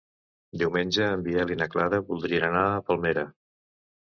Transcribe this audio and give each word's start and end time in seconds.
Diumenge 0.61 1.09
en 1.17 1.25
Biel 1.27 1.53
i 1.57 1.57
na 1.59 1.67
Clara 1.75 2.01
voldrien 2.09 2.47
anar 2.49 2.65
a 2.71 2.81
Palmera. 2.89 3.29